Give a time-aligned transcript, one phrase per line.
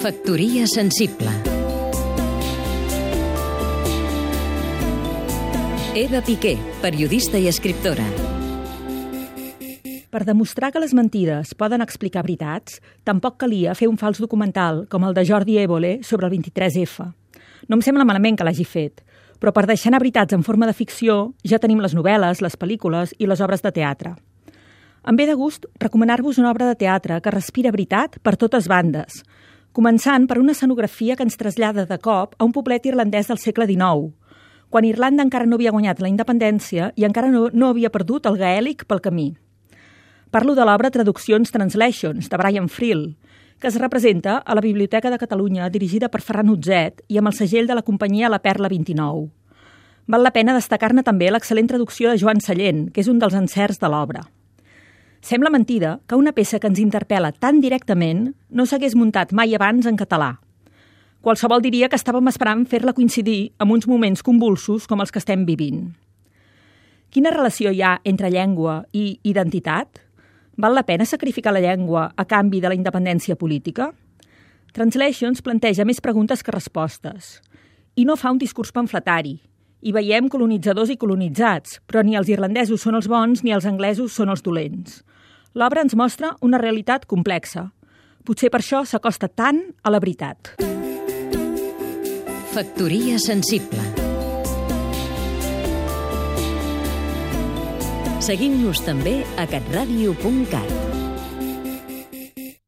[0.00, 1.28] Factoria sensible
[5.94, 8.06] Eva Piqué, periodista i escriptora
[10.08, 15.04] Per demostrar que les mentides poden explicar veritats, tampoc calia fer un fals documental com
[15.04, 17.04] el de Jordi Évole sobre el 23F.
[17.68, 19.04] No em sembla malament que l'hagi fet,
[19.36, 23.12] però per deixar anar veritats en forma de ficció ja tenim les novel·les, les pel·lícules
[23.18, 24.16] i les obres de teatre.
[25.04, 29.20] Em ve de gust recomanar-vos una obra de teatre que respira veritat per totes bandes,
[29.80, 33.64] començant per una escenografia que ens trasllada de cop a un poblet irlandès del segle
[33.64, 34.10] XIX,
[34.68, 38.36] quan Irlanda encara no havia guanyat la independència i encara no, no havia perdut el
[38.36, 39.30] gaèlic pel camí.
[40.30, 43.06] Parlo de l'obra Traduccions Translations, de Brian Friel,
[43.58, 47.38] que es representa a la Biblioteca de Catalunya dirigida per Ferran Utzet i amb el
[47.38, 49.30] segell de la companyia La Perla 29.
[50.10, 53.80] Val la pena destacar-ne també l'excel·lent traducció de Joan Sallent, que és un dels encerts
[53.80, 54.26] de l'obra.
[55.20, 59.86] Sembla mentida que una peça que ens interpel·la tan directament no s'hagués muntat mai abans
[59.86, 60.38] en català.
[61.20, 65.44] Qualsevol diria que estàvem esperant fer-la coincidir amb uns moments convulsos com els que estem
[65.44, 65.90] vivint.
[67.12, 70.00] Quina relació hi ha entre llengua i identitat?
[70.56, 73.90] Val la pena sacrificar la llengua a canvi de la independència política?
[74.72, 77.40] Translations planteja més preguntes que respostes
[77.98, 79.40] i no fa un discurs pamfletari.
[79.80, 84.12] Hi veiem colonitzadors i colonitzats, però ni els irlandesos són els bons ni els anglesos
[84.12, 84.98] són els dolents.
[85.56, 87.70] L'obra ens mostra una realitat complexa.
[88.28, 90.52] Potser per això s'acosta tant a la veritat.
[92.52, 93.80] Factoria sensible
[98.20, 101.09] Seguim-nos també a catradio.cat